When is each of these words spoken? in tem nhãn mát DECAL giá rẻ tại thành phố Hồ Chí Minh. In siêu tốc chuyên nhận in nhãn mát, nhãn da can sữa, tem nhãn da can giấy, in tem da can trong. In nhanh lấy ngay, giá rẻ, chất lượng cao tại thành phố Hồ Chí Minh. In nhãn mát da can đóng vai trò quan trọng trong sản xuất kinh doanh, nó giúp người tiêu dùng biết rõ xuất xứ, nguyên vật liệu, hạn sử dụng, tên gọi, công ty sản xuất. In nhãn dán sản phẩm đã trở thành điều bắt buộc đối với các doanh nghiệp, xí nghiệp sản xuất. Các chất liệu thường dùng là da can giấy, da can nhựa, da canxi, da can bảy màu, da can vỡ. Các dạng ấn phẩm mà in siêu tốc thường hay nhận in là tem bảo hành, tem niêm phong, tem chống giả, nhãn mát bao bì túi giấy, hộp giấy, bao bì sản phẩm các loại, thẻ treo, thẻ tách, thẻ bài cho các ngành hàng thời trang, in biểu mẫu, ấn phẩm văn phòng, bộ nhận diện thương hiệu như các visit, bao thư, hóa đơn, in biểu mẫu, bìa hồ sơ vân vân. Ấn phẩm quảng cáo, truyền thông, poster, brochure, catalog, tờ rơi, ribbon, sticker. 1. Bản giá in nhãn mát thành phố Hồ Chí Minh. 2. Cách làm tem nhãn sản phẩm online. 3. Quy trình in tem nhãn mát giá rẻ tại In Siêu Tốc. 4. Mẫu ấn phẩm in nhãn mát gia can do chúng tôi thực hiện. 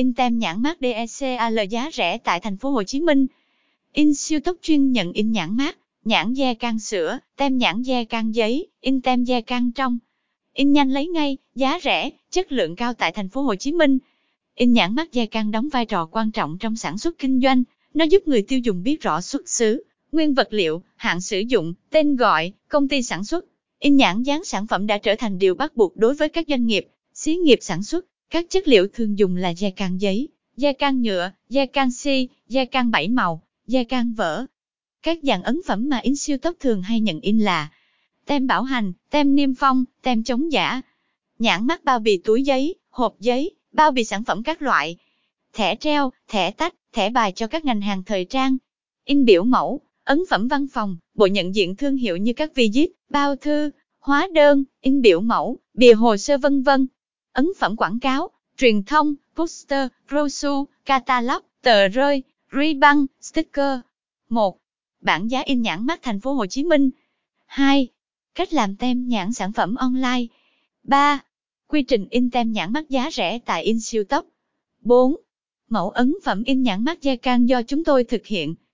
in 0.00 0.14
tem 0.14 0.38
nhãn 0.38 0.62
mát 0.62 0.78
DECAL 0.80 1.58
giá 1.70 1.90
rẻ 1.92 2.18
tại 2.18 2.40
thành 2.40 2.56
phố 2.56 2.70
Hồ 2.70 2.82
Chí 2.82 3.00
Minh. 3.00 3.26
In 3.92 4.14
siêu 4.14 4.40
tốc 4.40 4.56
chuyên 4.62 4.92
nhận 4.92 5.12
in 5.12 5.32
nhãn 5.32 5.56
mát, 5.56 5.78
nhãn 6.04 6.32
da 6.32 6.54
can 6.54 6.78
sữa, 6.78 7.18
tem 7.36 7.58
nhãn 7.58 7.82
da 7.82 8.04
can 8.04 8.32
giấy, 8.32 8.66
in 8.80 9.00
tem 9.00 9.24
da 9.24 9.40
can 9.40 9.72
trong. 9.72 9.98
In 10.54 10.72
nhanh 10.72 10.90
lấy 10.90 11.08
ngay, 11.08 11.36
giá 11.54 11.78
rẻ, 11.82 12.10
chất 12.30 12.52
lượng 12.52 12.76
cao 12.76 12.94
tại 12.94 13.12
thành 13.12 13.28
phố 13.28 13.42
Hồ 13.42 13.54
Chí 13.54 13.72
Minh. 13.72 13.98
In 14.54 14.72
nhãn 14.72 14.94
mát 14.94 15.12
da 15.12 15.26
can 15.26 15.50
đóng 15.50 15.68
vai 15.68 15.86
trò 15.86 16.06
quan 16.06 16.30
trọng 16.30 16.58
trong 16.58 16.76
sản 16.76 16.98
xuất 16.98 17.18
kinh 17.18 17.40
doanh, 17.40 17.62
nó 17.94 18.04
giúp 18.04 18.28
người 18.28 18.42
tiêu 18.42 18.58
dùng 18.58 18.82
biết 18.82 19.02
rõ 19.02 19.20
xuất 19.20 19.48
xứ, 19.48 19.84
nguyên 20.12 20.34
vật 20.34 20.48
liệu, 20.50 20.82
hạn 20.96 21.20
sử 21.20 21.40
dụng, 21.40 21.74
tên 21.90 22.16
gọi, 22.16 22.52
công 22.68 22.88
ty 22.88 23.02
sản 23.02 23.24
xuất. 23.24 23.44
In 23.78 23.96
nhãn 23.96 24.22
dán 24.22 24.44
sản 24.44 24.66
phẩm 24.66 24.86
đã 24.86 24.98
trở 24.98 25.14
thành 25.18 25.38
điều 25.38 25.54
bắt 25.54 25.76
buộc 25.76 25.96
đối 25.96 26.14
với 26.14 26.28
các 26.28 26.46
doanh 26.48 26.66
nghiệp, 26.66 26.86
xí 27.14 27.36
nghiệp 27.36 27.58
sản 27.62 27.82
xuất. 27.82 28.06
Các 28.30 28.46
chất 28.50 28.68
liệu 28.68 28.88
thường 28.88 29.18
dùng 29.18 29.36
là 29.36 29.50
da 29.50 29.70
can 29.70 30.00
giấy, 30.00 30.28
da 30.56 30.72
can 30.72 31.02
nhựa, 31.02 31.30
da 31.48 31.66
canxi, 31.66 32.28
da 32.48 32.64
can 32.64 32.90
bảy 32.90 33.08
màu, 33.08 33.42
da 33.66 33.84
can 33.84 34.12
vỡ. 34.12 34.46
Các 35.02 35.18
dạng 35.22 35.42
ấn 35.42 35.60
phẩm 35.66 35.88
mà 35.88 35.98
in 35.98 36.16
siêu 36.16 36.38
tốc 36.38 36.56
thường 36.60 36.82
hay 36.82 37.00
nhận 37.00 37.20
in 37.20 37.38
là 37.38 37.70
tem 38.26 38.46
bảo 38.46 38.62
hành, 38.62 38.92
tem 39.10 39.34
niêm 39.34 39.54
phong, 39.54 39.84
tem 40.02 40.22
chống 40.24 40.52
giả, 40.52 40.80
nhãn 41.38 41.66
mát 41.66 41.84
bao 41.84 41.98
bì 41.98 42.16
túi 42.18 42.42
giấy, 42.42 42.74
hộp 42.90 43.20
giấy, 43.20 43.54
bao 43.72 43.90
bì 43.90 44.04
sản 44.04 44.24
phẩm 44.24 44.42
các 44.42 44.62
loại, 44.62 44.96
thẻ 45.52 45.76
treo, 45.76 46.12
thẻ 46.28 46.50
tách, 46.50 46.74
thẻ 46.92 47.10
bài 47.10 47.32
cho 47.32 47.46
các 47.46 47.64
ngành 47.64 47.80
hàng 47.80 48.02
thời 48.04 48.24
trang, 48.24 48.56
in 49.04 49.24
biểu 49.24 49.44
mẫu, 49.44 49.80
ấn 50.04 50.22
phẩm 50.30 50.48
văn 50.48 50.66
phòng, 50.72 50.96
bộ 51.14 51.26
nhận 51.26 51.54
diện 51.54 51.76
thương 51.76 51.96
hiệu 51.96 52.16
như 52.16 52.32
các 52.32 52.54
visit, 52.54 52.90
bao 53.08 53.36
thư, 53.36 53.70
hóa 53.98 54.28
đơn, 54.34 54.64
in 54.80 55.02
biểu 55.02 55.20
mẫu, 55.20 55.58
bìa 55.74 55.92
hồ 55.92 56.16
sơ 56.16 56.38
vân 56.38 56.62
vân. 56.62 56.86
Ấn 57.32 57.52
phẩm 57.58 57.76
quảng 57.76 58.00
cáo, 58.00 58.30
truyền 58.56 58.82
thông, 58.82 59.14
poster, 59.36 59.88
brochure, 60.08 60.72
catalog, 60.84 61.42
tờ 61.62 61.88
rơi, 61.88 62.22
ribbon, 62.52 63.06
sticker. 63.20 63.80
1. 64.28 64.58
Bản 65.00 65.28
giá 65.28 65.42
in 65.44 65.62
nhãn 65.62 65.86
mát 65.86 66.02
thành 66.02 66.20
phố 66.20 66.32
Hồ 66.32 66.46
Chí 66.46 66.64
Minh. 66.64 66.90
2. 67.46 67.88
Cách 68.34 68.52
làm 68.52 68.76
tem 68.76 69.08
nhãn 69.08 69.32
sản 69.32 69.52
phẩm 69.52 69.74
online. 69.74 70.26
3. 70.82 71.20
Quy 71.66 71.82
trình 71.82 72.06
in 72.10 72.30
tem 72.30 72.52
nhãn 72.52 72.72
mát 72.72 72.88
giá 72.88 73.10
rẻ 73.12 73.38
tại 73.38 73.62
In 73.62 73.80
Siêu 73.80 74.04
Tốc. 74.04 74.26
4. 74.80 75.16
Mẫu 75.68 75.90
ấn 75.90 76.14
phẩm 76.24 76.42
in 76.42 76.62
nhãn 76.62 76.84
mát 76.84 77.02
gia 77.02 77.16
can 77.16 77.46
do 77.46 77.62
chúng 77.62 77.84
tôi 77.84 78.04
thực 78.04 78.26
hiện. 78.26 78.54